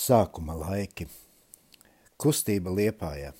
Sākuma 0.00 0.54
laiki. 0.56 1.04
Kustība 2.20 2.72
Liepājā. 2.72 3.34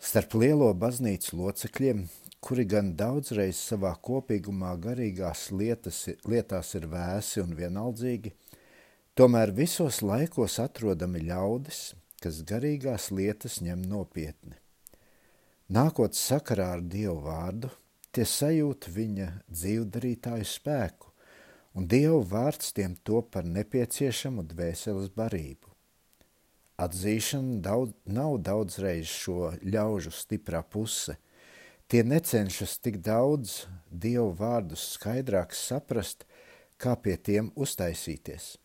Starp 0.00 0.36
lielo 0.40 0.70
baznīcu 0.72 1.36
locekļiem, 1.36 2.00
kuri 2.40 2.64
gan 2.70 2.94
daudzreiz 2.96 3.60
savā 3.60 3.90
kopīgumā 4.08 4.72
garīgās 4.86 5.50
lietas, 5.52 5.98
lietās 6.24 6.72
ir 6.78 6.88
vēsi 6.88 7.42
un 7.42 7.52
vienaldzīgi, 7.58 8.32
tomēr 9.20 9.52
visos 9.58 10.00
laikos 10.06 10.56
atrodami 10.64 11.26
ļaudis, 11.28 11.82
kas 12.24 12.40
garīgās 12.48 13.10
lietas 13.12 13.60
ņem 13.66 13.84
nopietni. 13.90 14.56
Nākot 15.68 16.16
sakarā 16.16 16.72
ar 16.78 16.86
Dievu 16.96 17.20
vārdu, 17.26 17.68
tie 18.16 18.24
sajūt 18.24 18.88
viņa 18.96 19.32
dzīvdarītāju 19.52 20.54
spēku, 20.56 21.13
un 21.74 21.86
Dieva 21.90 22.20
vārds 22.30 22.72
tiem 22.74 22.94
to 23.06 23.20
par 23.34 23.46
nepieciešamu 23.46 24.46
dvēseles 24.50 25.10
barību. 25.14 25.70
Atzīšana 26.84 27.60
daudz, 27.62 27.94
nav 28.06 28.40
daudzreiz 28.42 29.10
šo 29.10 29.52
ļaužu 29.62 30.10
stiprā 30.14 30.62
puse. 30.66 31.18
Tie 31.86 32.02
necenšas 32.02 32.78
tik 32.82 32.98
daudz 33.04 33.64
Dievu 33.90 34.32
vārdus 34.38 34.94
skaidrāk 34.96 35.54
saprast, 35.54 36.24
kā 36.78 36.96
pie 36.98 37.14
tiem 37.16 37.52
uztaisīties. 37.54 38.56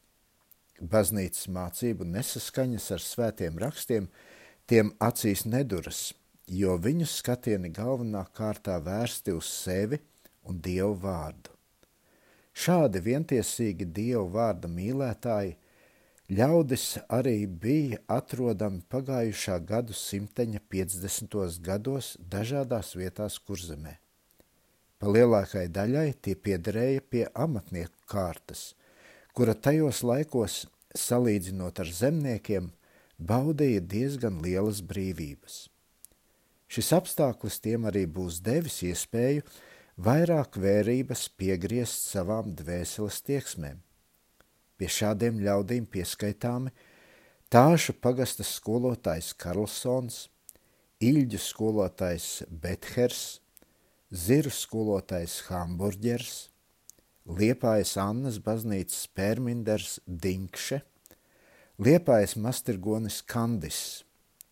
Baznīcas 0.79 1.49
mācību 1.51 2.07
nesaskaņas 2.07 2.89
ar 2.95 3.03
svētiem 3.03 3.59
rakstiem 3.61 4.07
tiem 4.69 4.93
acīs 5.03 5.45
neduras, 5.45 6.13
jo 6.47 6.77
viņu 6.81 7.05
skatieni 7.09 7.69
galvenā 7.75 8.23
kārtā 8.33 8.79
vērsti 8.81 9.35
uz 9.35 9.51
sevi 9.51 9.99
un 10.49 10.61
Dievu 10.63 10.95
vārdu. 11.03 11.58
Šādi 12.53 13.01
vientiesīgi 13.03 13.85
Dievu 13.85 14.27
vārda 14.33 14.67
mīlētāji 14.67 15.55
ļaudis 16.29 16.99
arī 17.09 17.47
bija 17.47 17.97
atrodami 18.13 18.83
pagājušā 18.89 19.59
gadu 19.65 19.95
simteņa 19.97 20.61
50. 20.69 21.37
gados 21.65 22.15
dažādās 22.19 22.93
vietās 22.97 23.39
kurzemē. 23.39 23.95
Pa 24.99 25.07
lielākai 25.07 25.69
daļai 25.71 26.11
tie 26.21 26.35
piederēja 26.35 27.01
pie 27.01 27.23
amatnieku 27.33 28.03
kārtas, 28.11 28.73
kura 29.33 29.55
tajos 29.55 30.03
laikos, 30.03 30.65
salīdzinot 30.91 31.79
ar 31.79 31.89
zemniekiem, 32.01 32.69
baudīja 33.17 33.81
diezgan 33.81 34.41
lielas 34.43 34.81
brīvības. 34.85 35.69
Šis 36.69 36.91
apstākļus 36.93 37.57
tiem 37.63 37.87
arī 37.89 38.03
būs 38.05 38.41
devis 38.45 38.83
iespēju 38.85 39.41
vairāk 39.99 40.55
vērības 40.55 41.25
piegriezt 41.35 42.07
savām 42.13 42.53
dvēseles 42.55 43.19
tieksmēm. 43.27 43.81
Pie 44.79 44.87
šādiem 44.87 45.41
ļaudīm 45.43 45.89
pieskaitāmi 45.91 46.71
tāšu 47.51 47.97
pagastas 47.99 48.53
skolotājs 48.55 49.33
Karlsons, 49.35 50.27
Ilģu 51.03 51.39
skolotājs 51.43 52.27
Bethers, 52.47 53.41
Ziru 54.11 54.51
skolotājs 54.51 55.41
Hamburģers, 55.49 56.37
Liepājas 57.29 57.97
Annas 57.99 58.39
baznīcas 58.43 59.03
Pērminders 59.15 59.97
Dinkše, 60.07 60.79
Liepājas 61.79 62.37
mastirgonis 62.39 63.19
Kandis, 63.27 63.81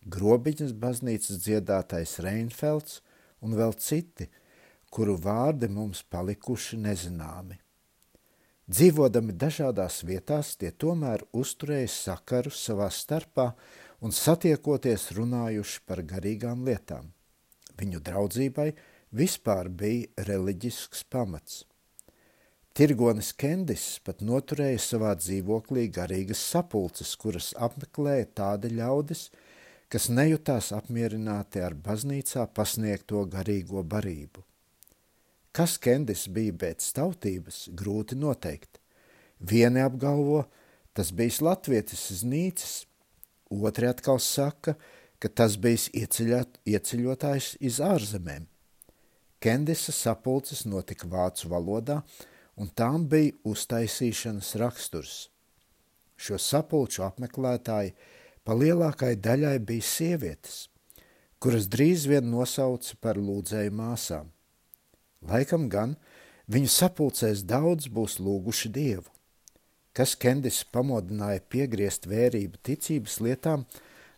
Grobiņas 0.08 0.76
baznīcas 0.76 1.40
dziedātais 1.44 2.18
Reinfelds 2.24 3.00
un 3.40 3.56
vēl 3.56 3.72
citi– 3.80 4.28
kuru 4.90 5.16
vārdi 5.20 5.68
mums 5.72 6.02
palikuši 6.10 6.78
nezināmi. 6.84 7.58
Dzīvodami 8.68 9.32
dažādās 9.32 10.02
vietās, 10.04 10.52
tie 10.60 10.70
tomēr 10.70 11.22
uzturēja 11.32 11.88
sakaru 11.88 12.52
savā 12.52 12.90
starpā 12.92 13.46
un 14.04 14.12
satiekoties 14.12 15.08
runājuši 15.16 15.80
par 15.88 16.02
garīgām 16.10 16.66
lietām. 16.68 17.08
Viņu 17.80 18.02
draudzībai 18.04 18.68
vispār 19.16 19.70
bija 19.72 20.26
reliģisks 20.28 21.06
pamats. 21.08 21.62
Tirgonis 22.76 23.32
Kendis 23.34 23.86
pat 24.06 24.20
noturēja 24.22 24.78
savā 24.84 25.14
dzīvoklī 25.18 25.88
garīgas 25.94 26.42
sapulces, 26.52 27.14
kuras 27.16 27.54
apmeklēja 27.56 28.28
tādi 28.42 28.70
ļaudis, 28.76 29.30
kas 29.88 30.10
nejutās 30.12 30.70
apmierināti 30.76 31.64
ar 31.64 31.74
baznīcā 31.74 32.44
pasniegto 32.54 33.24
garīgo 33.32 33.82
barību. 33.82 34.44
Kas 35.58 35.72
Kendis 35.82 36.28
bija 36.30 36.54
pēc 36.54 36.84
tautības, 36.94 37.64
grūti 37.74 38.14
noteikt. 38.14 38.78
Vieni 39.42 39.82
apgalvo, 39.82 40.44
tas 40.94 41.10
bijis 41.10 41.40
latvietis 41.42 42.04
iz 42.14 42.20
Nīcas, 42.22 42.74
otri 43.50 43.88
atkal 43.90 44.20
saka, 44.22 44.76
ka 45.18 45.30
tas 45.40 45.56
bijis 45.58 45.88
ieceļot, 45.98 46.60
ieceļotājs 46.62 47.56
iz 47.58 47.80
ārzemēm. 47.82 48.46
Kendisa 49.42 49.90
sapulces 49.90 50.62
notika 50.62 51.10
vācu 51.10 51.50
valodā, 51.50 51.98
un 52.54 52.70
tām 52.70 53.10
bija 53.10 53.34
uztaisīšanas 53.42 54.54
raksturs. 54.62 55.18
Šo 56.14 56.38
sapulču 56.38 57.02
apmeklētāji 57.10 57.96
pa 58.46 58.54
lielākai 58.54 59.16
daļai 59.18 59.58
bija 59.58 59.90
sievietes, 59.90 60.68
kuras 61.42 61.66
drīz 61.66 62.06
vien 62.06 62.30
nosauca 62.30 63.02
par 63.02 63.18
lūdzēju 63.18 63.74
māsām. 63.74 64.30
Laikam 65.26 65.68
gan 65.72 65.96
viņu 66.46 66.70
sapulcēs 66.72 67.42
daudz 67.46 67.88
būs 67.90 68.18
lūguši 68.22 68.70
Dievu. 68.72 69.10
Kas 69.92 70.14
Kendis 70.14 70.62
pamodināja 70.62 71.42
piegriezt 71.50 72.06
vērību 72.06 72.60
ticības 72.62 73.18
lietām, 73.24 73.64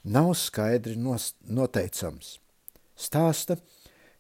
nav 0.05 0.35
skaidri 0.37 0.97
noteicams. 1.01 2.37
Stāsta, 3.01 3.57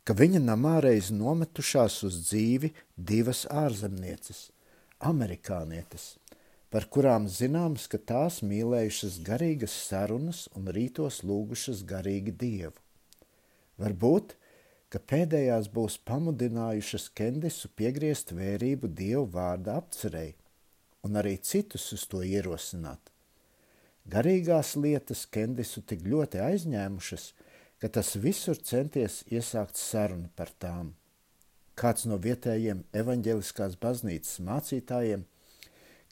ka 0.05 0.17
viņa 0.17 0.41
namā 0.41 0.79
reiz 0.81 1.11
nometušās 1.13 2.01
uz 2.09 2.17
dzīvi 2.25 2.73
divas 2.97 3.45
ārzemnieces, 3.53 4.49
amerikānietes, 5.05 6.15
par 6.73 6.87
kurām 6.89 7.29
zināms, 7.29 7.85
ka 7.93 8.01
tās 8.01 8.41
mīlējušas 8.41 9.21
garīgas 9.27 9.75
sarunas 9.91 10.47
un 10.57 10.73
rītos 10.73 11.21
lūgušas 11.29 11.85
garīgi 11.85 12.33
Dievu. 12.41 12.77
Varbūt 13.81 14.37
ka 14.91 14.99
pēdējās 15.13 15.71
būs 15.71 16.01
pamudinājušas 16.09 17.09
Kendisu 17.15 17.71
piegriezt 17.79 18.35
vērību 18.35 18.91
Dievu 19.01 19.29
vārda 19.37 19.79
apcerēji 19.79 20.35
un 21.07 21.17
arī 21.17 21.37
citus 21.39 21.87
uz 21.97 22.05
to 22.11 22.25
ierosināt. 22.27 23.13
Garīgās 24.11 24.75
lietas 24.77 25.27
Kendisu 25.31 25.85
tik 25.87 26.03
ļoti 26.09 26.41
aizņēmušas, 26.43 27.27
ka 27.81 27.89
tas 27.89 28.17
visur 28.21 28.59
centies 28.59 29.23
iesākt 29.31 29.79
sarunu 29.79 30.29
par 30.37 30.51
tām. 30.59 30.95
Kāds 31.79 32.05
no 32.11 32.19
vietējiem 32.21 32.83
evaņģeliskās 32.93 33.79
baznīcas 33.81 34.43
mācītājiem, 34.45 35.23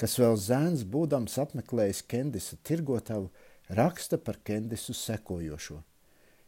kas 0.00 0.15
vēl 0.22 0.39
zēns 0.41 0.87
būdams 0.89 1.34
apmeklējis 1.43 2.05
Kendisa 2.09 2.56
tirgotavu, 2.62 3.28
raksta 3.69 4.16
par 4.22 4.39
Kendisu 4.47 4.95
sekojošo. 4.97 5.83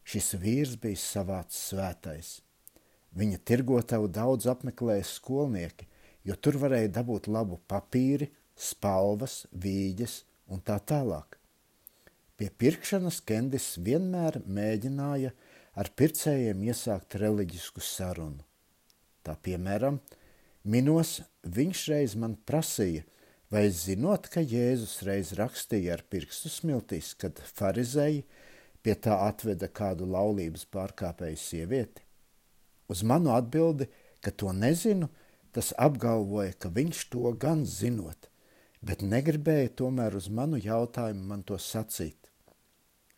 Šis 0.04 0.34
vīrs 0.42 0.76
bija 0.80 0.98
savāds 1.00 1.58
svētais. 1.68 2.38
Viņa 3.16 3.40
tirgotavu 3.46 4.08
daudz 4.10 4.46
apmeklēja 4.50 5.06
skolnieki, 5.06 5.88
jo 6.24 6.36
tur 6.36 6.58
varēja 6.62 6.92
dabūt 7.00 7.28
labu 7.30 7.58
papīri, 7.70 8.30
spalvas, 8.54 9.44
vīģes 9.50 10.20
un 10.52 10.62
tā 10.62 10.78
tālāk. 10.78 11.38
Pie 12.36 12.48
pirkšanas 12.56 13.20
Kendis 13.26 13.74
vienmēr 13.84 14.40
mēģināja 14.46 15.32
ar 15.76 15.90
pircējiem 15.96 16.62
iesākt 16.70 17.18
reliģisku 17.20 17.82
sarunu. 17.84 18.44
Tā 19.20 19.34
piemēram, 19.36 19.98
minos 20.64 21.18
viņš 21.44 21.82
reiz 21.92 22.16
man 22.16 22.38
prasīja, 22.48 23.04
vai 23.52 23.66
zinot, 23.74 24.30
ka 24.32 24.40
Jēzus 24.40 25.00
reiz 25.04 25.34
rakstīja 25.36 25.98
ar 25.98 26.04
pirkstu 26.08 26.48
smiltīs, 26.52 27.12
kad 27.18 27.42
farizēji 27.58 28.24
pie 28.82 28.94
tā 28.96 29.16
atveda 29.26 29.68
kādu 29.68 30.08
laulības 30.08 30.64
pārkāpēju 30.72 31.40
sievieti? 31.40 32.04
Uz 32.90 33.02
manu 33.06 33.34
atbildi, 33.34 33.86
ka 34.24 34.32
to 34.34 34.52
nezinu, 34.56 35.08
tas 35.54 35.72
apgalvoja, 35.78 36.56
ka 36.58 36.70
viņš 36.74 37.02
to 37.12 37.30
gan 37.42 37.64
zinot, 37.66 38.28
bet 38.82 39.04
negribēja 39.06 39.74
tomēr 39.82 40.16
uz 40.18 40.30
manu 40.32 40.58
jautājumu 40.60 41.26
man 41.32 41.44
to 41.46 41.58
sacīt. 41.60 42.16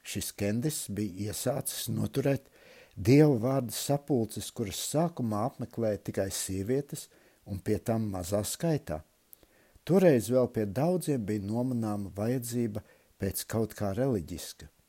Šis 0.03 0.33
kendis 0.35 0.85
bija 0.91 1.31
iesācis 1.31 1.87
noturēt 1.95 2.51
dievu 2.97 3.39
vārdu 3.45 3.73
sapulces, 3.73 4.51
kuras 4.51 4.83
sākumā 4.91 5.47
apmeklēja 5.49 6.03
tikai 6.11 6.29
sievietes 6.35 7.07
un 7.47 7.63
pie 7.63 7.79
tam 7.79 8.11
mazā 8.13 8.43
skaitā. 8.45 9.01
Toreiz 9.87 10.29
vēl 10.31 10.51
pie 10.55 10.67
daudziem 10.67 11.25
bija 11.27 11.47
nomanāma 11.47 12.13
vajadzība 12.17 12.83
pēc 13.23 13.47
kaut 13.51 13.79
kā 13.79 13.95
reliģiska– 13.97 14.69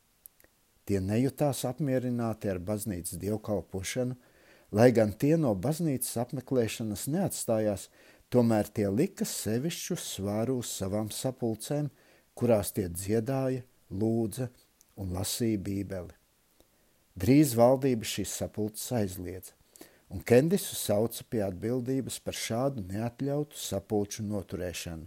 Tie 0.83 0.99
nejutās 0.99 1.63
apmierināti 1.67 2.49
ar 2.51 2.59
baznīcas 2.59 3.19
dievkalpošanu, 3.21 4.17
lai 4.75 4.89
gan 4.91 5.13
tie 5.15 5.35
no 5.39 5.53
baznīcas 5.55 6.17
apmeklēšanas 6.25 7.05
neatstājās, 7.13 7.87
tomēr 8.33 8.67
tie 8.67 8.89
lika 8.89 9.25
sevišķu 9.29 9.97
svāru 10.01 10.57
uz 10.59 10.73
savām 10.73 11.11
sapulcēm, 11.13 11.87
kurās 12.35 12.73
tie 12.75 12.89
dziedāja, 12.89 13.63
lūdza 13.93 14.49
un 14.99 15.13
lasīja 15.15 15.61
bībeli. 15.63 16.15
Drīz 17.13 17.53
valdība 17.55 18.07
šīs 18.09 18.33
sapulces 18.41 18.89
aizliedza, 18.97 19.53
un 20.09 20.23
Kendisu 20.25 20.75
sauca 20.75 21.23
pie 21.29 21.43
atbildības 21.45 22.17
par 22.25 22.35
šādu 22.37 22.83
neatļautu 22.89 23.57
sapulču 23.57 24.25
noturēšanu. 24.25 25.05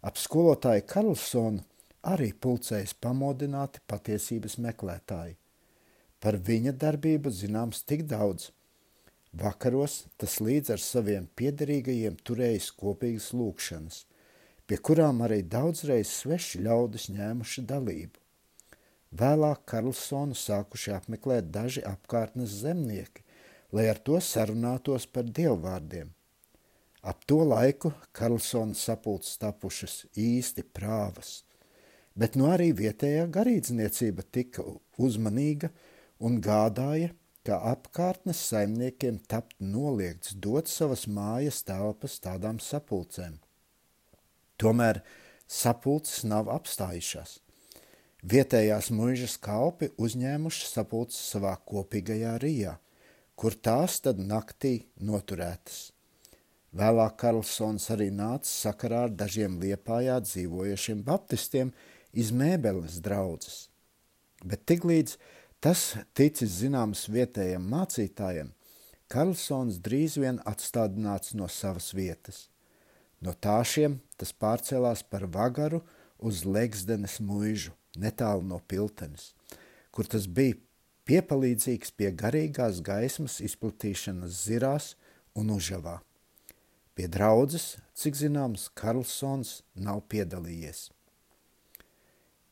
Ap 0.09 0.17
skolotāju 0.17 0.83
Karlsonu 0.89 1.61
arī 2.09 2.33
pulcējas 2.33 2.95
pamodināti 3.03 3.83
patiesības 3.91 4.57
meklētāji. 4.63 5.37
Par 6.19 6.35
viņa 6.49 6.73
darbību 6.73 7.31
zināms 7.31 7.85
tik 7.85 8.07
daudz. 8.11 8.51
Vakaros 9.33 10.07
tas 10.17 10.39
līdz 10.41 10.73
ar 10.75 10.83
saviem 10.83 11.27
piederīgajiem 11.37 12.17
turējis 12.25 12.71
kopīgas 12.81 13.31
lūkšanas, 13.37 14.05
pie 14.67 14.79
kurām 14.81 15.21
arī 15.27 15.43
daudzreiz 15.43 16.13
sveši 16.23 16.63
ļaudis 16.65 17.09
ņēmuši 17.13 17.65
dalību. 17.69 18.23
Vēlāk 19.19 19.65
Karlsonu 19.69 20.37
sākuši 20.37 20.95
apmeklēt 20.97 21.51
daži 21.53 21.85
apkārtnes 21.89 22.61
zemnieki, 22.63 23.25
lai 23.73 23.89
ar 23.93 24.01
to 24.01 24.21
sarunātos 24.21 25.07
par 25.07 25.29
dievvvārdiem. 25.29 26.09
Ap 27.03 27.25
to 27.29 27.43
laiku 27.45 27.93
Karlsona 28.13 28.77
sapulces 28.77 29.39
tapušas 29.41 30.03
īsti 30.17 30.65
prāvas 30.73 31.39
bet 32.19 32.35
nu 32.39 32.49
arī 32.51 32.73
vietējā 32.75 33.27
garīdzniecība 33.35 34.25
tika 34.35 34.65
uzmanīga 34.99 35.71
un 36.25 36.41
gādāja, 36.43 37.13
ka 37.49 37.56
apkārtnes 37.71 38.41
saimniekiem 38.50 39.23
tapt 39.33 39.55
noliegts 39.65 40.35
dot 40.47 40.69
savas 40.69 41.06
mājas 41.09 41.62
telpas 41.65 42.19
tādām 42.21 42.59
sapulcēm. 42.61 43.39
Tomēr 44.61 45.00
sapulces 45.49 46.27
nav 46.29 46.50
apstājušās. 46.53 47.39
Vietējās 48.29 48.91
muižas 48.93 49.39
kalpi 49.41 49.89
uzņēmuši 49.97 50.67
sapulces 50.69 51.23
savā 51.33 51.55
kopīgajā 51.71 52.35
rijā, 52.43 52.75
kur 53.39 53.56
tās 53.56 54.00
tad 54.05 54.21
naktī 54.21 54.75
noturētas. 55.00 55.95
Vēlāk 56.77 57.17
Karlsons 57.23 57.89
arī 57.95 58.11
nāca 58.12 58.50
sakarā 58.50 59.06
ar 59.06 59.15
dažiem 59.23 59.56
liepājā 59.62 60.19
dzīvojošiem 60.27 61.00
baptistiem, 61.06 61.73
iz 62.12 62.29
mēbeles 62.35 63.00
draudzes. 63.00 63.69
Bet 64.45 64.67
tiklīdz 64.69 65.17
tas 65.61 65.97
ticis 66.15 66.61
zināms 66.61 67.07
vietējiem 67.11 67.65
mācītājiem, 67.73 68.53
Karlsons 69.09 69.79
drīz 69.81 70.19
vien 70.21 70.39
atstādināts 70.45 71.33
no 71.39 71.49
savas 71.49 71.95
vietas. 71.97 72.49
No 73.25 73.33
tāšiem 73.33 73.99
tas 74.21 74.35
pārcēlās 74.37 75.03
par 75.09 75.25
vagaru 75.33 75.81
uz 76.19 76.45
Legsdenes 76.45 77.19
muižu, 77.25 77.73
netālu 77.97 78.45
no 78.45 78.61
Piltenes, 78.69 79.33
kur 79.91 80.07
tas 80.07 80.29
bija 80.29 80.59
piepalīdzīgs 81.09 81.95
pie 81.97 82.13
garīgās 82.13 82.83
gaismas 82.85 83.39
izplatīšanas 83.41 84.45
zirās 84.45 84.93
un 85.35 85.55
užavā. 85.57 85.99
Pie 86.95 87.07
draudzes, 87.09 87.79
cik 87.95 88.19
zināms, 88.19 88.69
Karlsons 88.77 89.63
nav 89.75 90.03
piedalījies. 90.13 90.89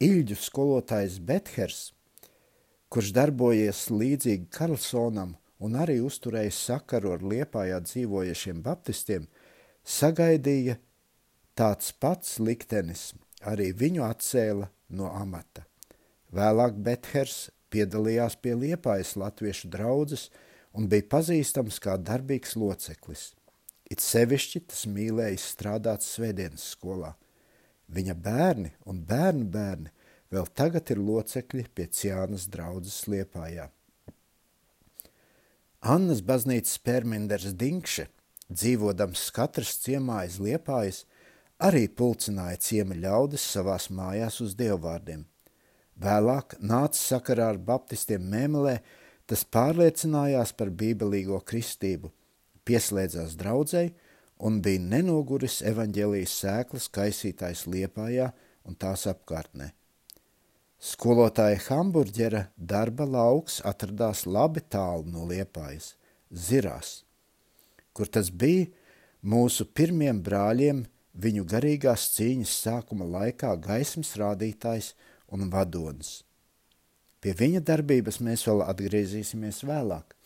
Ilģu 0.00 0.36
skolotājs 0.38 1.18
Bethers, 1.20 1.90
kurš 2.96 3.10
darbojies 3.12 3.80
līdzīgi 3.92 4.46
Karlsonam 4.56 5.34
un 5.60 5.74
arī 5.76 5.98
uzturēja 6.00 6.54
sakaru 6.56 7.10
ar 7.12 7.24
Liepājā 7.28 7.82
dzīvojušiem 7.84 8.62
baptistiem, 8.64 9.26
sagaidīja 9.84 10.78
tāds 11.52 11.90
pats 12.00 12.38
liktenis, 12.40 13.10
arī 13.44 13.66
viņu 13.76 14.06
atcēla 14.06 14.70
no 14.96 15.10
amata. 15.12 15.66
Vēlāk 16.32 16.80
Bethers 16.88 17.50
piedalījās 17.68 18.38
pie 18.40 18.56
Liepājas 18.56 19.12
latviešu 19.20 19.68
draudzes 19.76 20.30
un 20.72 20.88
bija 20.88 21.04
pazīstams 21.18 21.76
kā 21.84 21.98
darbīgs 22.00 22.56
loceklis. 22.56 23.34
It 23.92 24.00
sevišķi 24.00 24.64
tas 24.72 24.88
mīlēja 24.88 25.44
strādāt 25.44 26.08
svētdienas 26.08 26.64
skolā– 26.72 27.12
Viņa 27.86 28.14
bērni 28.18 28.72
un 28.90 29.02
bērnu 29.06 29.46
bērni 29.50 29.92
vēl 30.36 30.52
tagad 30.52 30.92
ir 30.92 31.00
locekļi 31.00 31.66
pie 31.74 31.88
Ciānas 31.88 32.46
draudzes 32.52 33.06
Liepājā. 33.08 33.70
Annas 35.86 36.20
baznīcas 36.26 36.80
pērminders 36.82 37.52
Dinkše, 37.56 38.08
dzīvodams 38.50 39.28
katrs 39.34 39.76
ciemā 39.84 40.24
aiz 40.24 40.40
Liepājas, 40.42 41.04
arī 41.62 41.86
pulcināja 41.88 42.58
ciema 42.60 42.96
ļaudis 42.98 43.44
savās 43.54 43.88
mājās 43.88 44.40
uz 44.44 44.56
dievvvārdiem. 44.58 45.24
Vēlāk 45.96 46.58
nāca 46.60 46.98
sakarā 47.00 47.52
ar 47.54 47.60
baptistiem 47.70 48.26
Mēmelē, 48.32 48.80
tas 49.26 49.46
pārliecinājās 49.48 50.52
par 50.58 50.68
bībelīgo 50.82 51.38
kristību, 51.48 52.10
pieslēdzās 52.68 53.38
draudzēji 53.40 53.94
un 54.44 54.60
bija 54.60 54.82
nenoguris 54.82 55.62
evaņģēlijas 55.70 56.36
sēklas 56.42 56.90
kaisītājs 56.92 57.64
Liepājā 57.70 58.28
un 58.68 58.76
tās 58.76 59.06
apkārtnē. 59.08 59.72
Skolotāja 60.76 61.58
hamburģera 61.68 62.46
darba 62.56 63.06
lauks 63.08 63.60
atradās 63.64 64.26
labi 64.26 64.60
tālu 64.60 65.06
no 65.08 65.24
Liepājas, 65.28 65.94
Zirās, 66.30 67.04
kur 67.96 68.10
tas 68.12 68.28
bija 68.30 68.66
mūsu 69.22 69.64
pirmiem 69.64 70.20
brāļiem 70.22 70.84
viņu 71.16 71.46
garīgās 71.48 72.10
cīņas 72.16 72.58
sākuma 72.66 73.06
laikā 73.08 73.54
gaismas 73.56 74.12
rādītājs 74.20 74.92
un 75.32 75.48
vadonis. 75.50 76.20
Pie 77.20 77.32
viņa 77.32 77.64
darbības 77.64 78.20
mēs 78.20 78.44
vēl 78.46 78.66
atgriezīsimies 78.66 79.64
vēlāk 79.64 80.16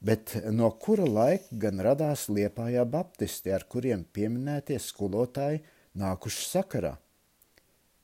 bet 0.00 0.36
no 0.52 0.70
kura 0.70 1.06
laika 1.08 1.56
gan 1.62 1.80
radās 1.82 2.26
Liepājā 2.28 2.84
baptisti, 2.88 3.52
ar 3.52 3.64
kuriem 3.68 4.04
pieminētie 4.04 4.78
skolotāji 4.82 5.62
nākuši 5.96 6.44
sakarā? 6.50 6.94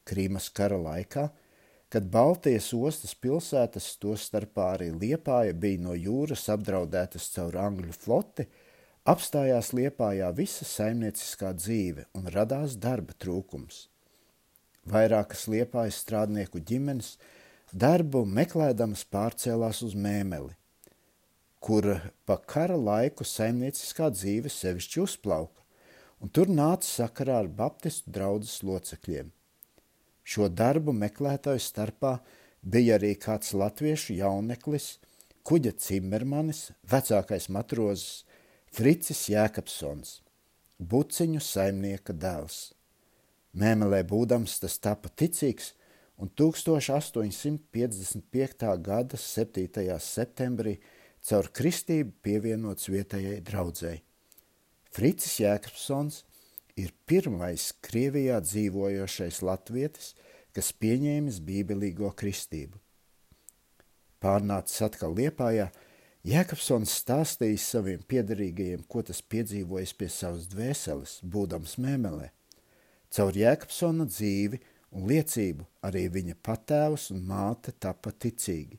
Krīmas 0.09 0.49
kara 0.51 0.79
laikā, 0.81 1.29
kad 1.93 2.09
Baltijas 2.09 2.71
ostas 2.73 3.13
pilsētas, 3.15 3.91
to 4.01 4.17
starpā 4.17 4.71
arī 4.77 4.89
Liepāja, 4.97 5.53
bija 5.53 5.83
no 5.85 5.97
jūras 5.99 6.47
apdraudētas 6.55 7.29
caur 7.35 7.59
Angļu 7.67 7.93
floti, 7.93 8.47
apstājās 9.05 9.75
Liepājā 9.77 10.31
visa 10.39 10.69
saimnieciskā 10.69 11.53
dzīve 11.59 12.07
un 12.17 12.33
radās 12.33 12.79
darba 12.81 13.13
trūkums. 13.21 13.87
Vairākas 14.89 15.45
Liepājas 15.53 16.01
strādnieku 16.03 16.65
ģimenes 16.65 17.15
darbu 17.73 18.25
meklēdamas 18.27 19.05
pārcēlās 19.13 19.85
uz 19.87 19.95
mēmeli 19.95 20.57
kur 21.63 21.87
pa 22.27 22.37
kara 22.53 22.77
laiku 22.77 23.25
saimnieciskā 23.29 24.09
dzīve 24.11 24.51
sevišķi 24.51 25.03
uzplauka, 25.05 25.63
un 26.19 26.33
tur 26.35 26.51
nāca 26.51 26.89
sakarā 26.89 27.39
ar 27.45 27.51
baptistu 27.61 28.11
draudzes 28.17 28.65
locekļiem. 28.67 29.31
Šo 30.23 30.47
darbu 30.49 30.93
meklētāju 30.95 31.59
starpā 31.63 32.21
bija 32.63 32.95
arī 32.99 33.15
kāds 33.19 33.55
latviešu 33.59 34.15
jauneklis, 34.21 34.99
kuģa 35.43 35.73
cimermanis, 35.83 36.71
vecākais 36.87 37.49
matrozes 37.51 38.25
Fricis 38.73 39.29
Jēkabsons, 39.29 40.23
buciņu 40.79 41.41
saimnieka 41.43 42.13
dēls. 42.15 42.73
Mēmelē 43.53 44.03
būdams 44.09 44.61
tas 44.63 44.79
tapa 44.81 45.09
ticīgs, 45.13 45.75
un 46.17 46.31
1855. 46.39 48.79
gada 48.81 49.17
7. 49.19 49.99
septembrī 50.01 50.81
caur 51.29 51.49
kristību 51.53 52.13
pievienots 52.23 52.89
vietējai 52.89 53.41
draudzēji. 53.45 54.03
Fricis 54.93 55.41
Jēkabsons 55.41 56.25
ir 56.77 56.93
pirmais 57.07 57.71
Krievijā 57.85 58.41
dzīvojošais 58.45 59.43
latvietis, 59.45 60.13
kas 60.53 60.73
pieņēmis 60.77 61.41
bībelīgo 61.45 62.11
kristību. 62.17 62.79
Pārnācis 64.23 64.85
atkal 64.87 65.17
Liepājā, 65.19 65.71
Jēkabsons 66.23 66.93
stāstījis 67.01 67.65
saviem 67.75 68.03
piederīgajiem, 68.07 68.85
ko 68.87 69.03
tas 69.03 69.19
piedzīvojis 69.27 69.95
pie 69.99 70.07
savas 70.13 70.47
dvēseles, 70.53 71.17
būdams 71.27 71.75
mēmelē. 71.83 72.29
Caur 73.13 73.35
Jēkabsona 73.37 74.07
dzīvi 74.07 74.61
un 74.95 75.09
liecību 75.11 75.67
arī 75.89 76.05
viņa 76.15 76.37
patēvs 76.47 77.09
un 77.17 77.25
māte 77.27 77.75
tapa 77.75 78.13
ticīgi. 78.15 78.79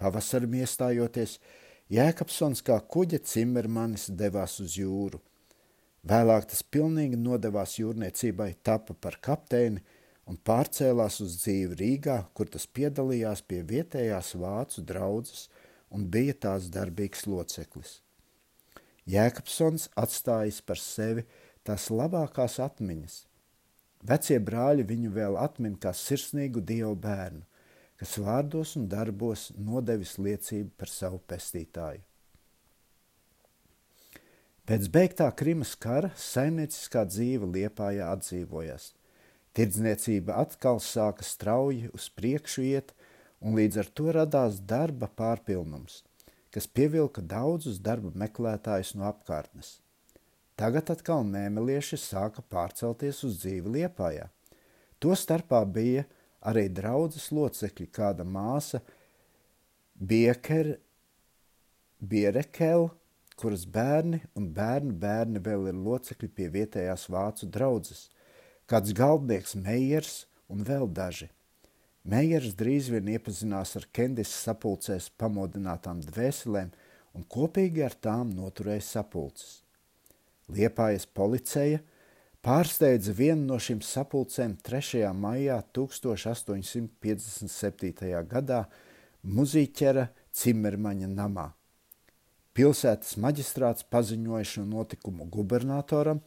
Pavasarim 0.00 0.56
iestājoties, 0.62 1.36
Jēkabsons 1.92 2.64
kā 2.64 2.78
kuģa 2.80 3.20
cimermanis 3.28 4.08
devās 4.16 4.56
uz 4.64 4.78
jūru. 4.80 5.20
Vēlāk 6.02 6.48
tas 6.50 6.64
pilnīgi 6.66 7.14
nodevās 7.14 7.76
jūrniecībai, 7.78 8.56
tapa 8.66 8.94
par 8.94 9.20
kapteini 9.22 9.82
un 10.26 10.38
pārcēlās 10.48 11.20
uz 11.22 11.36
dzīvi 11.44 11.78
Rīgā, 11.78 12.16
kur 12.34 12.50
tas 12.50 12.66
piedalījās 12.66 13.44
pie 13.46 13.60
vietējās 13.62 14.34
vācu 14.42 14.82
draudzes 14.82 15.46
un 15.94 16.08
bija 16.10 16.34
tās 16.46 16.66
darbīgs 16.74 17.28
loceklis. 17.30 18.00
Jēkabsons 19.06 19.88
atstājis 19.98 20.60
par 20.66 20.78
sevi 20.82 21.26
tās 21.66 21.88
labākās 21.90 22.58
atmiņas. 22.62 23.22
Vecie 24.02 24.38
brāļi 24.42 24.86
viņu 24.86 25.10
vēl 25.14 25.38
atmin 25.38 25.76
kā 25.78 25.94
sirsnīgu 25.94 26.62
dievu 26.66 26.96
bērnu, 26.98 27.44
kas 28.02 28.18
vārdos 28.18 28.74
un 28.78 28.88
darbos 28.90 29.52
nodevis 29.54 30.16
liecību 30.18 30.74
par 30.78 30.90
savu 30.90 31.22
pestītāju. 31.30 32.02
Pēc 34.62 34.84
beigtā 34.94 35.26
Krimas 35.34 35.72
kara 35.74 36.12
saimnieciskā 36.14 37.02
dzīve 37.08 37.48
Liepājā 37.50 38.12
atdzīvojās. 38.14 38.92
Tirdzniecība 39.58 40.36
atkal 40.38 40.78
sāka 40.78 41.26
strauji 41.26 41.88
uz 41.90 42.06
priekšu 42.14 42.62
iet, 42.68 42.92
un 43.42 43.58
līdz 43.58 43.80
ar 43.82 43.90
to 43.90 44.14
radās 44.14 44.60
darba 44.62 45.08
pārpilnums, 45.18 46.04
kas 46.54 46.70
pievilka 46.70 47.24
daudzus 47.26 47.82
darba 47.82 48.14
meklētājus 48.22 48.94
no 48.94 49.08
apkārtnes. 49.10 49.80
Tagad 50.54 50.94
atkal 50.94 51.26
mēmelieši 51.26 51.98
sāka 51.98 52.46
pārcelties 52.46 53.24
uz 53.26 53.42
dzīvi 53.42 53.76
Liepājā. 53.80 54.30
To 55.02 55.18
starpā 55.18 55.64
bija 55.66 56.06
arī 56.38 56.68
draudzes 56.70 57.32
locekļi, 57.34 57.90
kāda 57.90 58.22
māsa 58.22 58.78
Bieker, 59.98 60.76
Bierekel, 61.98 62.92
kuras 63.38 63.66
bērni 63.66 64.22
un 64.38 64.48
bērnu 64.56 64.96
bērni 65.02 65.42
vēl 65.42 65.68
ir 65.72 65.84
locekļi 65.90 66.32
pie 66.36 66.48
vietējās 66.56 67.08
vācu 67.12 67.50
draudzes, 67.52 68.08
kāds 68.66 68.94
galdnieks 68.96 69.56
Meijers 69.58 70.24
un 70.48 70.64
vēl 70.66 70.88
daži– 70.88 71.30
Meijers 72.02 72.56
drīz 72.58 72.88
vien 72.90 73.06
iepazinās 73.14 73.76
ar 73.78 73.84
Kendis 73.94 74.26
sapulcēs 74.34 75.06
pamodinātām 75.22 76.02
dvēselēm 76.02 76.74
un 77.14 77.22
kopīgi 77.30 77.78
ar 77.86 77.94
tām 77.94 78.34
noturēja 78.34 78.82
sapulces. 78.82 79.62
Liepājas 80.50 81.06
policeja 81.06 81.78
pārsteidza 82.42 83.14
vienu 83.14 83.46
no 83.52 83.58
šīm 83.62 83.78
sapulcēm 83.86 84.58
3. 84.66 85.14
maijā 85.14 85.62
1857. 85.78 87.46
gadā 88.34 88.66
muzīķera 89.22 90.10
Cimermaņa 90.34 91.06
namā. 91.06 91.54
Pilsētas 92.52 93.16
maģistrāts 93.16 93.86
paziņoja 93.88 94.44
šo 94.44 94.62
notikumu 94.68 95.24
gubernatoram 95.32 96.18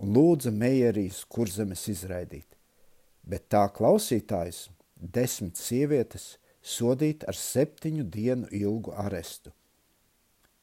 un 0.00 0.12
lūdza 0.12 0.52
Meijerijas 0.52 1.22
kurzemes 1.24 1.86
izraidīt, 1.88 2.44
bet 3.24 3.46
tā 3.48 3.62
klausītājs 3.72 4.66
desmit 5.00 5.56
sievietes 5.56 6.34
sodīt 6.60 7.24
ar 7.24 7.36
septiņu 7.36 8.04
dienu 8.12 8.50
ilgu 8.52 8.92
arestu. 8.92 9.54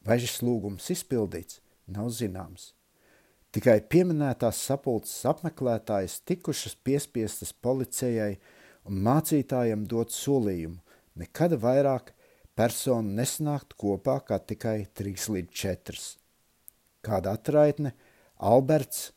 Vai 0.06 0.20
šis 0.22 0.44
lūgums 0.46 0.92
izpildīts, 0.94 1.64
nav 1.90 2.12
zināms. 2.14 2.76
Tikai 3.52 3.80
pieminētās 3.90 4.60
sapulces 4.70 5.26
apmeklētājas 5.26 6.20
tikušas 6.30 6.76
piespiestas 6.86 7.56
policijai 7.66 8.36
un 8.86 9.02
mācītājiem 9.08 9.88
dot 9.90 10.14
solījumu 10.14 10.78
nekad 11.18 11.58
vairāk 11.64 12.14
personu 12.58 13.14
nesnākt 13.20 13.78
kopā 13.78 14.20
kā 14.26 14.42
tikai 14.42 14.88
trīs 14.98 15.30
līdz 15.30 15.54
četras. 15.54 16.10
Kāda 17.06 17.38
atraitne, 17.38 17.94
Alberts 18.38 19.12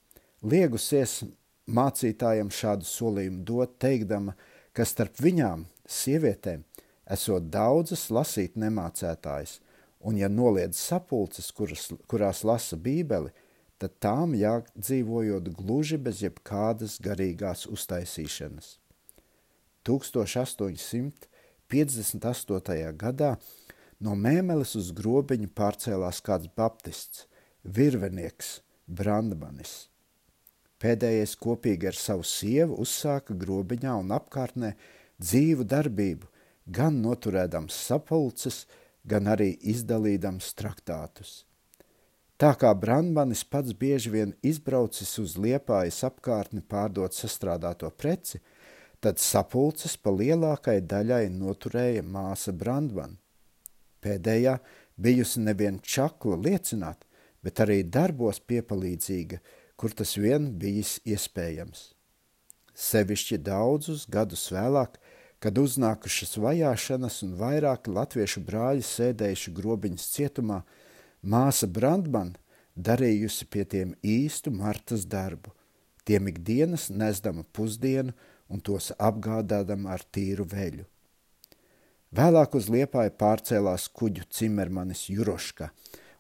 liegusies 0.45 1.23
mācītājiem 1.71 2.53
šādu 2.53 2.89
solījumu 2.89 3.45
dot, 3.49 3.79
teikdama– 3.83 4.37
ka 4.73 4.87
starp 4.87 5.19
viņām, 5.21 5.67
sievietēm, 5.91 6.63
esot 7.11 7.49
daudzas 7.53 8.07
lasīt 8.15 8.59
nemācētājas, 8.61 9.59
un 10.07 10.19
ja 10.21 10.31
noliedz 10.31 10.79
sapulces, 10.81 11.51
kuras, 11.53 11.89
kurās 12.11 12.45
lasa 12.47 12.79
bībeli, 12.81 13.33
tad 13.81 13.97
tām 14.03 14.37
jādzīvojot 14.39 15.51
gluži 15.57 15.99
bez 15.99 16.23
jebkādas 16.25 16.99
garīgās 17.03 17.67
uztaisīšanas. 17.71 18.77
1858. 21.71 22.93
gadā 22.99 23.37
no 24.01 24.17
mēmeles 24.17 24.75
uz 24.81 24.91
grobiņu 24.97 25.51
pārcēlās 25.55 26.21
kāds 26.25 26.51
baptists, 26.57 27.27
virvenieks 27.65 28.61
Brandmanis. 28.87 29.91
Pēdējais 30.81 31.37
kopīgi 31.37 31.91
ar 31.91 31.97
savu 31.97 32.25
sievu 32.25 32.79
uzsāka 32.81 33.37
grobiņā 33.37 33.99
un 34.01 34.15
apkārtnē 34.17 34.73
dzīvu 35.21 35.67
darbību, 35.69 36.27
gan 36.67 37.03
noturēdams 37.05 37.77
sapulces, 37.89 38.65
gan 39.05 39.29
arī 39.29 39.53
izdalīdams 39.61 40.55
traktātus. 40.57 41.45
Tā 42.41 42.55
kā 42.57 42.71
Brandmanis 42.73 43.43
pats 43.45 43.75
bieži 43.77 44.15
vien 44.15 44.31
izbraucis 44.41 45.13
uz 45.21 45.37
liepājas 45.37 46.01
apkārtni 46.09 46.63
pārdot 46.65 47.13
sastrādāto 47.13 47.91
preci, 47.93 48.41
tad 49.01 49.21
sapulces 49.21 49.97
pa 49.97 50.13
lielākai 50.13 50.81
daļai 50.81 51.29
noturēja 51.33 52.03
māsa 52.05 52.53
Brandman. 52.53 53.17
Pēdējā 54.01 54.59
bijusi 55.01 55.41
nevien 55.45 55.81
čakla 55.81 56.37
liecināt, 56.37 57.07
bet 57.43 57.65
arī 57.65 57.83
darbos 57.85 58.41
piepalīdzīga– 58.41 59.41
kur 59.81 59.95
tas 59.97 60.13
vien 60.21 60.51
bijis 60.61 60.99
iespējams. 61.09 61.95
Sevišķi 62.77 63.39
daudzus 63.47 64.03
gadus 64.13 64.43
vēlāk, 64.53 64.99
kad 65.41 65.57
uznākušas 65.57 66.37
vajāšanas 66.45 67.17
un 67.25 67.31
vairāki 67.41 67.95
latviešu 67.97 68.43
brāļi 68.45 68.85
sēdējuši 68.85 69.55
grobiņas 69.57 70.05
cietumā, 70.17 70.59
māsa 71.25 71.69
Brandman 71.79 72.35
darījusi 72.77 73.49
pie 73.49 73.65
tiem 73.73 73.95
īstu 74.05 74.53
martas 74.53 75.07
darbu, 75.09 75.55
tiem 76.05 76.29
ikdienas 76.29 76.91
nesdama 76.93 77.47
pusdienu 77.57 78.13
un 78.51 78.61
tos 78.61 78.93
apgādādama 78.99 79.95
ar 79.95 80.03
tīru 80.13 80.45
veļu. 80.51 80.85
Vēlāk 82.11 82.57
uz 82.59 82.67
liepāju 82.75 83.13
pārcēlās 83.15 83.87
kuģu 83.95 84.27
cimermanis 84.35 85.07
Juroška 85.13 85.71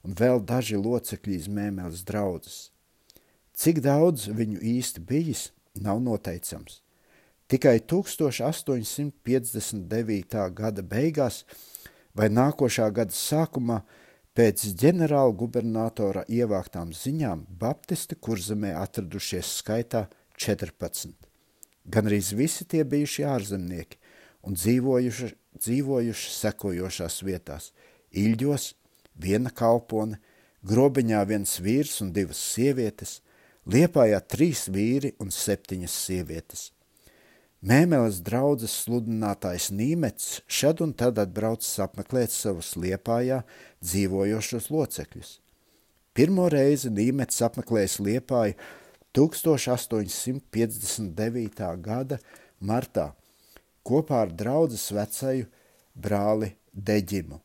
un 0.06 0.14
vēl 0.16 0.38
daži 0.46 0.78
locekļi 0.78 1.34
iz 1.36 1.48
mēmeles 1.50 2.04
draudzes. 2.06 2.70
Cik 3.58 3.82
daudz 3.84 4.28
viņu 4.30 4.62
īsti 4.62 5.00
bijis, 5.04 5.50
nav 5.74 6.00
noteicams. 6.00 6.80
Tikai 7.50 7.82
1859. 7.82 10.54
gada 10.54 10.82
beigās 10.86 11.42
vai 12.14 12.30
nākošā 12.30 12.86
gada 12.94 13.10
sākumā 13.12 13.82
pēc 14.38 14.78
ģenerāla 14.78 15.34
gubernatora 15.34 16.22
ievāktām 16.30 16.94
ziņām 16.94 17.50
Baptisti 17.60 18.14
kurzemē 18.14 18.70
atradušies 18.78 19.58
skaitā 19.58 20.06
14. 20.38 21.29
Gan 21.84 22.10
arī 22.10 22.20
visi 22.36 22.66
tie 22.68 22.84
bijuši 22.84 23.24
ārzemnieki 23.24 23.98
un 24.46 24.56
dzīvojuši, 24.58 25.30
dzīvojuši 25.60 26.34
sekojošās 26.36 27.22
vietās– 27.26 27.72
Iļģos, 28.10 28.64
viena 29.22 29.52
kalpone, 29.54 30.18
grobiņā 30.66 31.20
viens 31.30 31.60
vīrs 31.62 32.00
un 32.02 32.10
divas 32.12 32.40
sievietes– 32.52 33.20
Liepājā 33.70 34.18
trīs 34.24 34.64
vīri 34.72 35.12
un 35.20 35.28
septiņas 35.30 35.94
sievietes. 36.06 36.70
Mēmeles 37.60 38.22
draudzes 38.24 38.72
sludinātājs 38.86 39.68
Nīmets 39.76 40.40
šad 40.48 40.80
un 40.80 40.94
tad 40.96 41.20
atbraucis 41.20 41.76
apmeklēt 41.84 42.32
savus 42.32 42.72
Liepājā 42.80 43.42
dzīvojošos 43.84 44.70
locekļus. 44.72 45.34
Pirmo 46.16 46.48
reizi 46.50 46.88
Nīmets 46.90 47.42
apmeklējis 47.44 47.98
Liepāju 48.00 48.56
1859. 49.16 51.82
gada 51.82 52.18
martā 52.60 53.14
kopā 53.82 54.20
ar 54.26 54.30
draudzes 54.30 54.92
vecaju 54.94 55.46
brāli 55.94 56.56
Deģimu. 56.70 57.40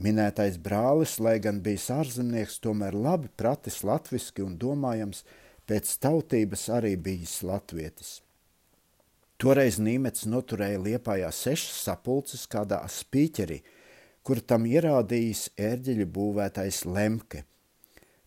Minētais 0.00 0.56
brālis, 0.56 1.20
lai 1.20 1.36
gan 1.44 1.60
bijis 1.60 1.92
ārzemnieks, 1.92 2.56
tomēr 2.64 2.96
labi 2.96 3.28
pratis 3.36 3.84
latviski 3.84 4.40
un 4.40 4.56
domājams 4.56 5.28
pēc 5.68 6.00
tautības 6.00 6.72
arī 6.72 6.96
bijis 6.96 7.44
latvietis. 7.44 8.24
Toreiz 9.40 9.78
Nīmets 9.80 10.26
noturēja 10.28 10.80
Liepājā 10.80 11.30
sešas 11.32 11.84
sapulces 11.84 12.46
kādā 12.48 12.80
spīķerī, 12.88 13.60
kur 14.24 14.40
tam 14.40 14.64
ierādījis 14.68 15.50
ērģeļu 15.60 16.06
būvētais 16.16 16.84
Lemke. 16.88 17.44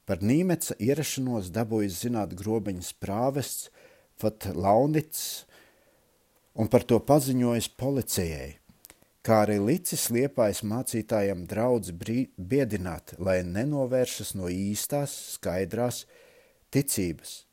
Par 0.04 0.20
Nīmeca 0.20 0.76
ierašanos 0.84 1.48
dabūjis 1.56 2.02
zināt 2.04 2.34
grobiņas 2.36 2.92
prāvests 3.00 3.70
Fat 4.20 4.50
Launits 4.52 5.46
un 6.60 6.68
par 6.68 6.84
to 6.84 7.00
paziņojis 7.00 7.70
policijai. 7.80 8.60
kā 9.24 9.38
arī 9.46 9.56
licis 9.64 10.10
liepājas 10.12 10.60
mācītājam 10.68 11.46
draudz 11.48 11.94
biedināt, 11.96 13.16
lai 13.18 13.40
nenovēršas 13.48 14.34
no 14.36 14.50
īstās, 14.52 15.16
skaidrās 15.38 16.04
ticības. 16.76 17.46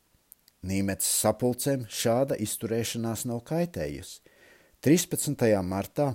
Nīmets 0.67 1.07
sapulcēm 1.07 1.87
šāda 1.87 2.37
izturēšanās 2.43 3.25
nav 3.31 3.45
kaitējusi. 3.47 4.19
13. 4.83 5.47
martā 5.63 6.11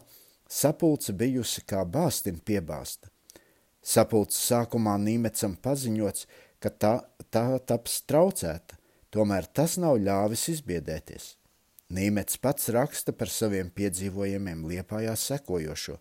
sapulce 0.49 1.13
bijusi 1.13 1.63
kā 1.65 1.85
bāstin 1.87 2.41
piebāsta. 2.43 3.14
Sapulces 3.85 4.41
sākumā 4.49 4.95
Nīmecam 4.97 5.53
paziņots, 5.61 6.25
ka 6.57 6.71
tā, 6.73 6.93
tā 7.29 7.45
taps 7.69 7.99
traucēta, 8.09 8.79
tomēr 9.13 9.45
tas 9.53 9.77
nav 9.77 9.99
ļāvis 10.01 10.47
izbiedēties. 10.55 11.35
Nīmets 11.93 12.39
pats 12.41 12.71
raksta 12.73 13.13
par 13.13 13.29
saviem 13.29 13.69
piedzīvojumiem 13.69 14.65
liepājās 14.71 15.27
sekojošo. 15.29 15.99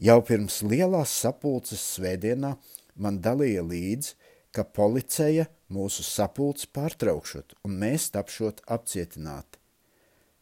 Jau 0.00 0.16
pirms 0.24 0.62
lielās 0.64 1.12
sapulces 1.12 1.82
svētdienā 1.98 2.54
man 2.96 3.20
dalīja 3.20 3.66
līdzi, 3.66 4.14
ka 4.54 4.64
policeja 4.64 5.44
mūsu 5.68 6.02
sapulci 6.06 6.70
pārtraukšot 6.72 7.58
un 7.68 7.76
mēs 7.82 8.08
tapšot 8.14 8.62
apcietināti. 8.64 9.60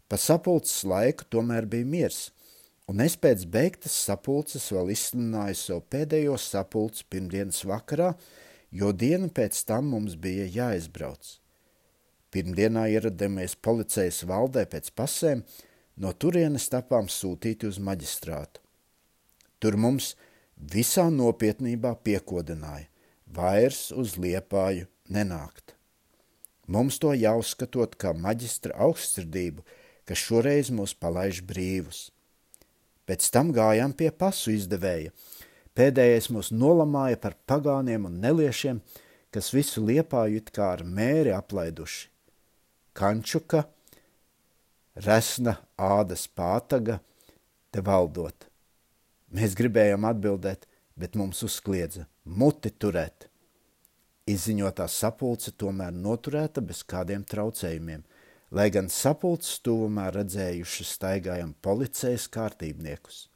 Pa 0.07 0.19
sapulces 0.21 0.85
laiku 0.87 1.26
tomēr 1.35 1.67
bija 1.67 1.88
miers, 1.91 2.21
un 2.90 3.02
es 3.02 3.16
pēc 3.19 3.47
beigtas 3.50 3.95
sapulces 4.07 4.69
vēl 4.75 4.93
izsludināju 4.95 5.59
savu 5.59 5.83
pēdējo 5.95 6.37
sapulci 6.38 7.07
pirmdienas 7.11 7.64
vakarā, 7.66 8.12
jo 8.71 8.93
dienu 8.93 9.31
pēc 9.35 9.59
tam 9.69 9.90
mums 9.95 10.14
bija 10.21 10.47
jāizbrauc. 10.59 11.37
Pirmdienā 12.35 12.87
ieradāmies 12.93 13.57
policijas 13.62 14.23
valdē 14.28 14.66
pēc 14.71 14.90
pasēm, 14.99 15.43
no 15.97 16.12
turienes 16.12 16.69
tapām 16.69 17.09
sūtīti 17.09 17.69
uz 17.71 17.78
maģistrātu. 17.81 18.61
Tur 19.59 19.78
mums 19.81 20.12
visā 20.57 21.07
nopietnībā 21.11 21.95
piekodināja 22.05 22.90
vairs 23.26 23.88
uz 23.93 24.16
liepāju 24.21 24.87
nenākt. 25.09 25.75
Mums 26.66 26.99
to 26.99 27.12
jāuzskatot 27.14 27.95
kā 27.99 28.12
maģistra 28.12 28.75
augstsirdību, 28.87 29.62
kas 30.07 30.23
šoreiz 30.23 30.71
mūs 30.75 30.95
palaiž 30.99 31.43
brīvus. 31.47 32.11
Pēc 33.07 33.29
tam 33.31 33.53
gājām 33.55 33.95
pie 33.95 34.11
pasu 34.11 34.53
izdevēja. 34.55 35.13
Pēdējais 35.77 36.31
mūs 36.33 36.51
nolamāja 36.51 37.19
par 37.23 37.37
pagāniem 37.47 38.09
un 38.09 38.19
neliešiem, 38.23 38.81
kas 39.31 39.53
visu 39.55 39.85
liepāju 39.85 40.41
it 40.41 40.51
kā 40.55 40.73
ar 40.75 40.83
mēri 40.83 41.35
aplaiduši. 41.37 42.09
Kančuka, 42.97 43.67
resna 45.05 45.59
ādas 45.77 46.25
pātaga, 46.33 46.99
te 47.71 47.85
valdot. 47.85 48.49
Mēs 49.37 49.55
gribējām 49.59 50.07
atbildēt, 50.09 50.65
bet 50.97 51.19
mums 51.21 51.43
uzkliedza 51.45 52.07
muti 52.25 52.73
turēt. 52.73 53.29
Izziņotā 54.27 54.89
sapulce 54.91 55.53
tomēr 55.55 55.93
noturēta 55.95 56.65
bez 56.65 56.81
kādiem 56.89 57.23
traucējumiem, 57.29 58.01
lai 58.50 58.69
gan 58.75 58.91
sapulces 58.93 59.59
tuvumā 59.65 60.11
redzējuši 60.15 60.87
staigājam 60.91 61.55
policijas 61.62 62.29
kārtībniekus. 62.29 63.26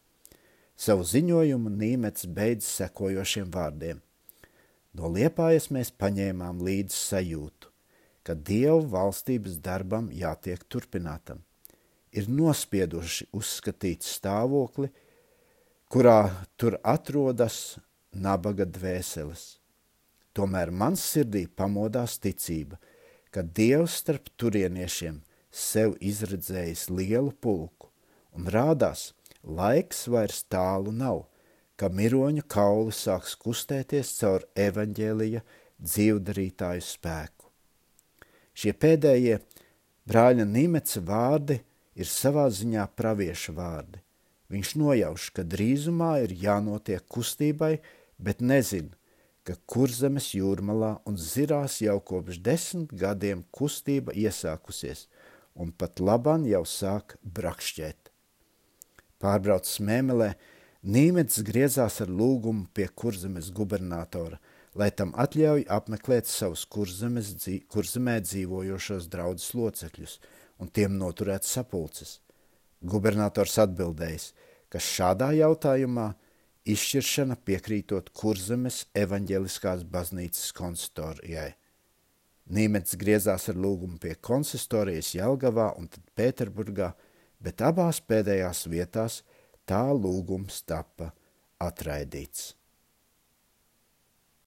Savu 0.77 1.05
ziņojumu 1.05 1.73
Nīmets 1.73 2.29
beidz 2.29 2.69
sekojošiem 2.69 3.51
vārdiem. 3.53 4.01
No 4.95 5.11
liepājas 5.13 5.69
mēs 5.75 5.93
paņēmām 5.95 6.63
līdzi 6.65 6.97
sajūtu 6.97 7.71
ka 8.31 8.37
Dievu 8.37 8.85
valstības 8.93 9.57
darbam 9.65 10.11
jātiek 10.13 10.63
turpinātam. 10.69 11.41
Ir 12.15 12.29
nospieduši 12.31 13.29
uzskatīt 13.37 14.05
stāvokli, 14.07 14.91
kurā 15.91 16.31
tur 16.59 16.77
atrodas 16.83 17.79
nabaga 18.11 18.67
dvēseles. 18.67 19.59
Tomēr 20.35 20.71
mans 20.71 21.03
sirdī 21.03 21.47
pamodās 21.47 22.19
ticība, 22.23 22.79
ka 23.31 23.43
Dievs 23.43 24.01
starp 24.03 24.31
turieniešiem 24.41 25.21
sev 25.51 25.97
izredzējis 26.01 26.89
lielu 26.91 27.33
pulku, 27.43 27.91
un 28.35 28.51
rādās, 28.51 29.11
laiks 29.43 30.07
vairs 30.11 30.43
tālu 30.51 30.93
nav, 30.95 31.25
ka 31.79 31.89
miroņu 31.89 32.45
kauli 32.51 32.93
sāks 32.95 33.37
kustēties 33.41 34.13
caur 34.19 34.45
evaņģēlija 34.59 35.43
dzīvdarītāju 35.81 36.85
spēku. 36.85 37.49
Šie 38.53 38.75
pēdējie 38.77 39.39
brāļa 40.11 40.45
Nimeca 40.45 41.01
vārdi 41.01 41.61
ir 41.97 42.09
savā 42.11 42.47
ziņā 42.53 42.85
pravieša 42.99 43.55
vārdi. 43.57 44.03
Viņš 44.51 44.75
nojauš, 44.83 45.31
ka 45.35 45.47
drīzumā 45.47 46.13
ir 46.25 46.35
jānotiek 46.35 47.05
kustībai, 47.07 47.79
bet 48.19 48.43
nezin, 48.43 48.91
ka 49.47 49.57
kurzemes 49.71 50.31
jūrmalā 50.37 50.93
un 51.09 51.19
zirās 51.19 51.81
jau 51.85 51.99
kopš 52.13 52.39
desmit 52.45 52.95
gadiem 53.03 53.43
kustība 53.55 54.15
iesākusies, 54.15 55.07
un 55.55 55.73
pat 55.73 56.01
laban 56.01 56.47
jau 56.49 56.63
sāk 56.69 57.17
brakšķēt. 57.23 58.13
Pārbraucis 59.21 59.83
mēmelē, 59.85 60.35
Nīmets 60.81 61.43
griezās 61.45 61.99
ar 62.01 62.09
lūgumu 62.09 62.71
pie 62.73 62.87
kurzemes 62.97 63.51
gubernatora– 63.53 64.41
lai 64.75 64.91
tam 64.95 65.13
atļauj 65.19 65.65
apmeklēt 65.71 66.29
savus 66.31 66.65
kurzemes, 66.71 67.33
kurzemē 67.73 68.21
dzīvojošos 68.23 69.09
draudzes 69.11 69.55
locekļus 69.59 70.19
un 70.63 70.71
tiem 70.71 70.97
noturēt 70.99 71.47
sapulces. 71.47 72.21
Gubernators 72.81 73.59
atbildējis, 73.61 74.31
ka 74.71 74.81
šādā 74.81 75.33
jautājumā 75.37 76.13
izšķiršana 76.69 77.39
piekrītot 77.47 78.11
kurzemes 78.17 78.85
evaņģeliskās 78.99 79.85
baznīcas 79.89 80.53
konsistorijai. 80.57 81.55
Nīmets 82.51 82.97
griezās 82.99 83.49
ar 83.49 83.59
lūgumu 83.63 84.01
pie 84.03 84.17
konsistorijas 84.21 85.15
Jelgavā 85.15 85.71
un 85.79 85.89
tad 85.89 86.05
Pēterburgā, 86.19 86.93
bet 87.41 87.63
abās 87.63 88.03
pēdējās 88.03 88.67
vietās 88.69 89.21
tā 89.65 89.85
lūgums 89.95 90.63
tapa 90.67 91.13
atraidīts. 91.63 92.60